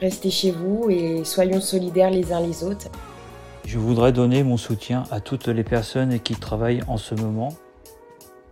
[0.00, 2.88] Restez chez vous et soyons solidaires les uns les autres.
[3.64, 7.48] Je voudrais donner mon soutien à toutes les personnes qui travaillent en ce moment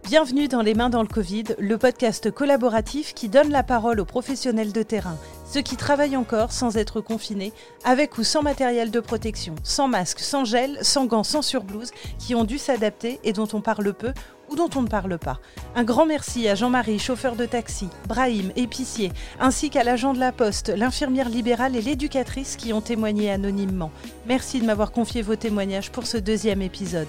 [0.04, 4.04] Bienvenue dans Les Mains dans le Covid, le podcast collaboratif qui donne la parole aux
[4.04, 5.17] professionnels de terrain,
[5.51, 7.54] ceux qui travaillent encore sans être confinés,
[7.85, 12.35] avec ou sans matériel de protection, sans masque, sans gel, sans gants, sans surblouse, qui
[12.35, 14.13] ont dû s'adapter et dont on parle peu
[14.55, 15.41] dont on ne parle pas.
[15.75, 20.33] Un grand merci à Jean-Marie, chauffeur de taxi, Brahim, épicier, ainsi qu'à l'agent de la
[20.33, 23.91] poste, l'infirmière libérale et l'éducatrice qui ont témoigné anonymement.
[24.27, 27.09] Merci de m'avoir confié vos témoignages pour ce deuxième épisode.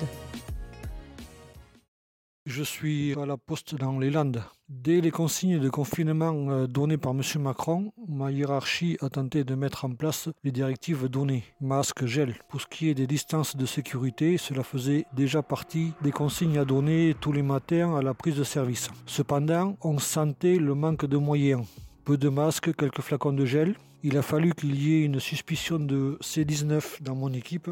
[2.45, 4.44] Je suis à la poste dans les Landes.
[4.67, 7.21] Dès les consignes de confinement euh, données par M.
[7.39, 11.43] Macron, ma hiérarchie a tenté de mettre en place les directives données.
[11.61, 12.33] Masque, gel.
[12.49, 16.65] Pour ce qui est des distances de sécurité, cela faisait déjà partie des consignes à
[16.65, 18.89] donner tous les matins à la prise de service.
[19.05, 21.63] Cependant, on sentait le manque de moyens.
[22.03, 23.75] Peu de masques, quelques flacons de gel.
[24.02, 27.69] Il a fallu qu'il y ait une suspicion de C19 dans mon équipe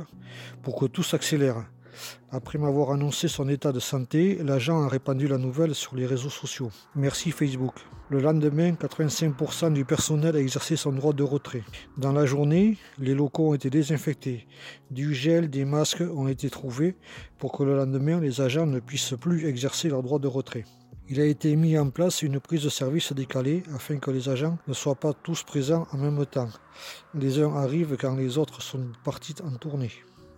[0.61, 1.65] pour que tout s'accélère.
[2.31, 6.29] Après m'avoir annoncé son état de santé, l'agent a répandu la nouvelle sur les réseaux
[6.29, 6.71] sociaux.
[6.95, 7.75] Merci Facebook.
[8.09, 11.63] Le lendemain, 85% du personnel a exercé son droit de retrait.
[11.97, 14.47] Dans la journée, les locaux ont été désinfectés.
[14.91, 16.95] Du gel, des masques ont été trouvés
[17.37, 20.65] pour que le lendemain, les agents ne puissent plus exercer leur droit de retrait.
[21.09, 24.57] Il a été mis en place une prise de service décalée afin que les agents
[24.67, 26.49] ne soient pas tous présents en même temps.
[27.13, 29.91] Les uns arrivent quand les autres sont partis en tournée.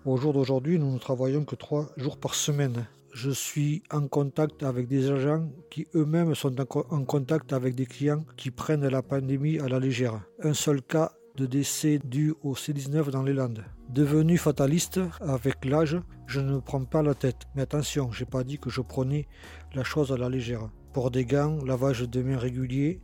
[0.05, 2.85] Au jour d'aujourd'hui, nous ne travaillons que trois jours par semaine.
[3.11, 8.23] Je suis en contact avec des agents qui eux-mêmes sont en contact avec des clients
[8.37, 10.21] qui prennent la pandémie à la légère.
[10.43, 13.65] Un seul cas de décès dû au C19 dans les Landes.
[13.89, 15.97] Devenu fataliste avec l'âge,
[16.27, 17.47] je ne prends pas la tête.
[17.55, 19.27] Mais attention, j'ai pas dit que je prenais
[19.73, 20.69] la chose à la légère.
[20.93, 23.01] Port des gants, lavage de mains régulier,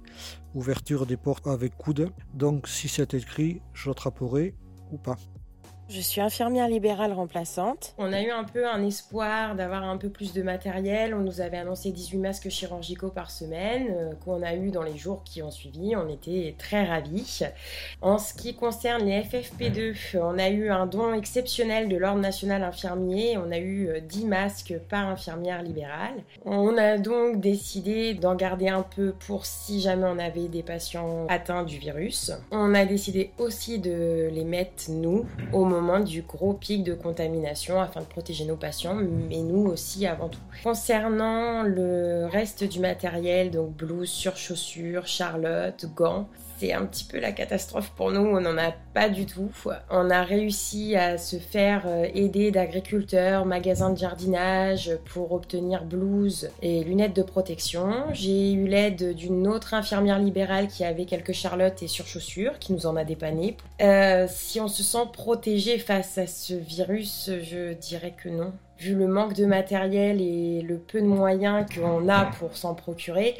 [0.54, 2.12] ouverture des portes avec coude.
[2.36, 4.54] Donc si c'est écrit, je l'attraperai
[4.92, 5.18] ou pas.
[5.94, 7.94] Je suis infirmière libérale remplaçante.
[7.98, 11.14] On a eu un peu un espoir d'avoir un peu plus de matériel.
[11.14, 14.98] On nous avait annoncé 18 masques chirurgicaux par semaine, euh, qu'on a eu dans les
[14.98, 15.94] jours qui ont suivi.
[15.98, 17.42] On était très ravis.
[18.02, 22.64] En ce qui concerne les FFP2, on a eu un don exceptionnel de l'Ordre national
[22.64, 23.38] infirmier.
[23.38, 26.24] On a eu 10 euh, masques par infirmière libérale.
[26.46, 31.28] On a donc décidé d'en garder un peu pour si jamais on avait des patients
[31.28, 32.32] atteints du virus.
[32.52, 37.82] On a décidé aussi de les mettre, nous, au moment du gros pic de contamination
[37.82, 40.40] afin de protéger nos patients, mais nous aussi avant tout.
[40.64, 46.28] Concernant le reste du matériel, donc blouse, surchaussures, charlotte, gants,
[46.62, 49.50] c'est un petit peu la catastrophe pour nous, on n'en a pas du tout.
[49.90, 56.52] On a réussi à se faire euh, aider d'agriculteurs, magasins de jardinage pour obtenir blouses
[56.62, 58.04] et lunettes de protection.
[58.14, 62.86] J'ai eu l'aide d'une autre infirmière libérale qui avait quelques charlottes et surchaussures qui nous
[62.86, 63.58] en a dépanné.
[63.82, 68.54] Euh, si on se sent protégé face à ce virus, je dirais que non.
[68.80, 73.36] Vu le manque de matériel et le peu de moyens qu'on a pour s'en procurer,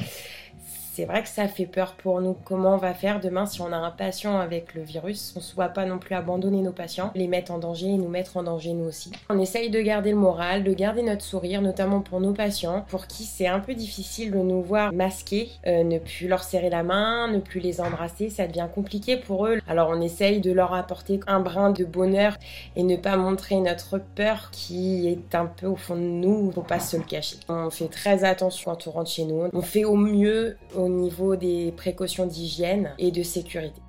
[0.94, 2.36] c'est vrai que ça fait peur pour nous.
[2.44, 5.32] Comment on va faire demain si on a un patient avec le virus?
[5.34, 8.08] On ne soit pas non plus abandonner nos patients, les mettre en danger et nous
[8.08, 9.10] mettre en danger nous aussi.
[9.30, 13.06] On essaye de garder le moral, de garder notre sourire, notamment pour nos patients, pour
[13.06, 16.82] qui c'est un peu difficile de nous voir masqués, euh, ne plus leur serrer la
[16.82, 19.60] main, ne plus les embrasser, ça devient compliqué pour eux.
[19.66, 22.36] Alors on essaye de leur apporter un brin de bonheur
[22.76, 26.60] et ne pas montrer notre peur qui est un peu au fond de nous, faut
[26.60, 27.36] pas se le cacher.
[27.48, 31.36] On fait très attention quand on rentre chez nous, on fait au mieux au niveau
[31.36, 33.80] des précautions d'hygiène et de sécurité.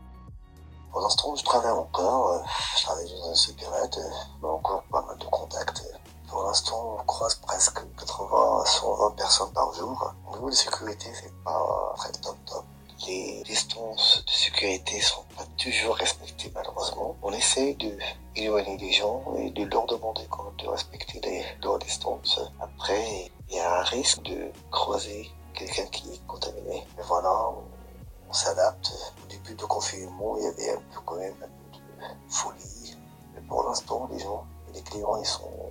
[0.92, 2.40] Pour l'instant, je travaille encore, euh,
[2.78, 4.09] je travaille dans une cigarette, euh,
[4.42, 5.84] mais encore pas mal de contacts.
[6.28, 10.14] Pour l'instant, on croise presque 80 à 120 personnes par jour.
[10.30, 12.64] Au niveau de sécurité, c'est pas très top top.
[13.08, 17.16] Les distances de sécurité sont pas toujours respectées malheureusement.
[17.22, 17.98] On essaie de
[18.36, 20.22] éloigner les gens et de leur demander
[20.60, 22.40] de respecter les, leurs distances.
[22.62, 26.86] Après, il y a un risque de croiser quelqu'un qui est contaminé.
[26.97, 28.91] Mais voilà, on, s'adapte.
[29.24, 32.98] Au début du confinement, il y avait un peu quand même un peu de folie.
[33.36, 35.69] Mais pour l'instant, les gens, les clients, ils sont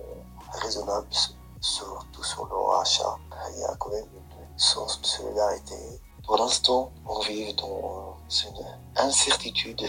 [0.53, 1.07] raisonnables,
[1.59, 3.17] surtout sur leur achat.
[3.53, 5.75] Il y a quand même une source de solidarité.
[6.25, 8.15] Pour l'instant, on vit dans
[8.45, 8.65] une
[8.95, 9.85] incertitude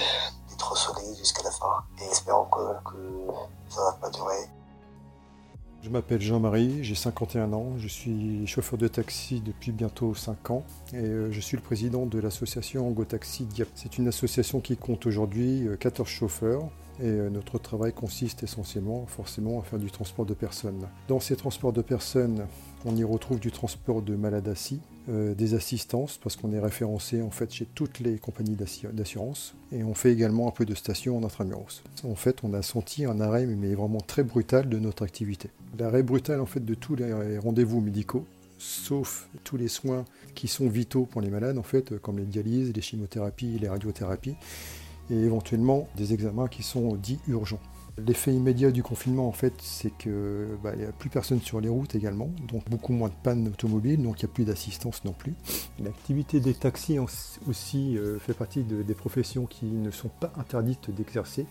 [0.48, 1.84] d'être solide jusqu'à la fin.
[2.00, 3.32] Et espérons que, que
[3.68, 4.50] ça ne va pas durer.
[5.84, 10.64] Je m'appelle Jean-Marie, j'ai 51 ans, je suis chauffeur de taxi depuis bientôt 5 ans
[10.94, 13.68] et euh, je suis le président de l'association GoTaxi Diap.
[13.74, 16.62] C'est une association qui compte aujourd'hui 14 euh, chauffeurs
[17.00, 20.88] et euh, notre travail consiste essentiellement forcément à faire du transport de personnes.
[21.06, 22.46] Dans ces transports de personnes,
[22.86, 27.20] on y retrouve du transport de malades assis, euh, des assistances parce qu'on est référencé
[27.20, 28.56] en fait chez toutes les compagnies
[28.92, 31.82] d'assurance et on fait également un peu de station en intramuros.
[32.04, 35.50] En fait, on a senti un arrêt mais vraiment très brutal de notre activité.
[35.78, 38.24] L'arrêt brutal en fait de tous les rendez-vous médicaux
[38.58, 40.04] sauf tous les soins
[40.34, 44.36] qui sont vitaux pour les malades en fait comme les dialyses, les chimiothérapies, les radiothérapies
[45.10, 47.60] et éventuellement des examens qui sont dits urgents.
[47.96, 50.12] L'effet immédiat du confinement, en fait, c'est qu'il
[50.62, 54.02] bah, n'y a plus personne sur les routes également, donc beaucoup moins de pannes automobiles,
[54.02, 55.34] donc il n'y a plus d'assistance non plus.
[55.78, 56.98] L'activité des taxis
[57.46, 61.46] aussi euh, fait partie des professions qui ne sont pas interdites d'exercer,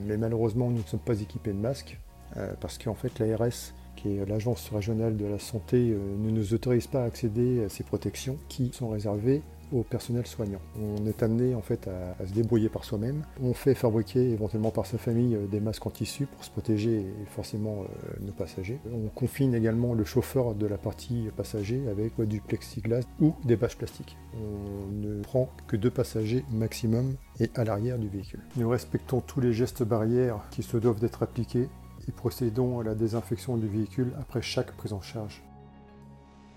[0.00, 1.98] mais malheureusement nous ne sommes pas équipés de masques,
[2.36, 6.52] euh, parce qu'en fait l'ARS, qui est l'agence régionale de la santé, euh, ne nous
[6.52, 9.42] autorise pas à accéder à ces protections qui sont réservées
[9.88, 10.60] personnel soignant.
[10.80, 13.22] On est amené en fait à, se débrouiller par soi-même.
[13.42, 16.98] On fait fabriquer éventuellement par sa famille euh, des masques en tissu pour se protéger
[16.98, 18.78] et forcément euh, nos passagers.
[18.92, 23.76] On confine également le chauffeur de la partie passager avec du plexiglas ou des bâches
[23.76, 24.16] plastiques.
[24.34, 28.40] On ne prend que deux passagers maximum et à l'arrière du véhicule.
[28.56, 31.68] Nous respectons tous les gestes barrières qui se doivent d'être appliqués
[32.08, 35.42] et procédons à la désinfection du véhicule après chaque prise en charge.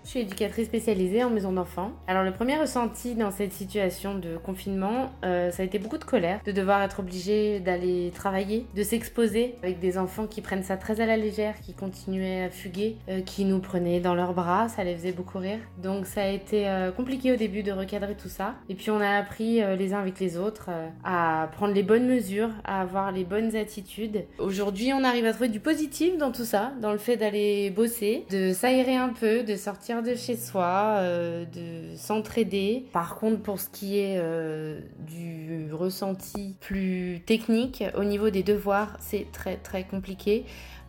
[0.04, 1.92] Je suis éducatrice spécialisée en maison d'enfants.
[2.06, 6.04] Alors le premier ressenti dans cette situation de confinement, euh, ça a été beaucoup de
[6.04, 10.76] colère, de devoir être obligé d'aller travailler, de s'exposer avec des enfants qui prennent ça
[10.76, 14.68] très à la légère, qui continuaient à fuguer, euh, qui nous prenaient dans leurs bras,
[14.68, 15.60] ça les faisait beaucoup rire.
[15.82, 18.56] Donc ça a été euh, compliqué au début de recadrer tout ça.
[18.68, 20.68] Et puis on a appris les uns avec les autres
[21.02, 24.26] à prendre les bonnes mesures, à avoir les bonnes attitudes.
[24.38, 28.26] Aujourd'hui on arrive à trouver du positif dans tout ça, dans le fait d'aller bosser,
[28.30, 32.86] de s'aérer un peu, de sortir de chez soi, euh, de s'entraider.
[32.92, 38.96] Par contre, pour ce qui est euh, du ressenti plus technique, au niveau des devoirs,
[39.00, 40.44] c'est très très compliqué.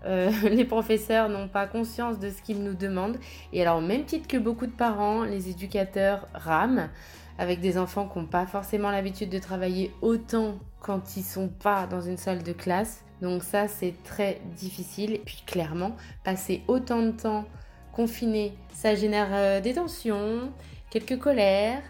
[0.05, 3.17] Euh, les professeurs n'ont pas conscience de ce qu'ils nous demandent.
[3.53, 6.89] Et alors, même titre que beaucoup de parents, les éducateurs rament
[7.37, 11.87] avec des enfants qui n'ont pas forcément l'habitude de travailler autant quand ils sont pas
[11.87, 13.03] dans une salle de classe.
[13.21, 15.13] Donc ça, c'est très difficile.
[15.13, 17.45] Et puis clairement, passer autant de temps
[17.95, 20.51] confiné, ça génère euh, des tensions,
[20.89, 21.81] quelques colères.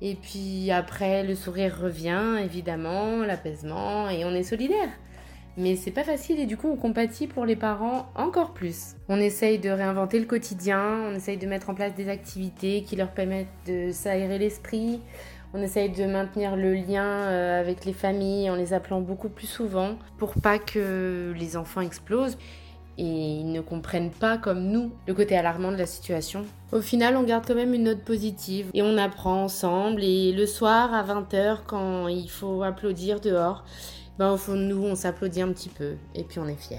[0.00, 4.90] Et puis après, le sourire revient, évidemment, l'apaisement, et on est solidaire.
[5.56, 8.96] Mais c'est pas facile et du coup on compatit pour les parents encore plus.
[9.08, 12.96] On essaye de réinventer le quotidien, on essaye de mettre en place des activités qui
[12.96, 15.00] leur permettent de s'aérer l'esprit,
[15.52, 19.46] on essaye de maintenir le lien euh, avec les familles en les appelant beaucoup plus
[19.46, 22.36] souvent pour pas que les enfants explosent
[22.98, 26.44] et ils ne comprennent pas comme nous le côté alarmant de la situation.
[26.72, 30.46] Au final, on garde quand même une note positive et on apprend ensemble et le
[30.46, 33.64] soir à 20h quand il faut applaudir dehors,
[34.18, 36.78] ben au fond de nous on s'applaudit un petit peu et puis on est fiers.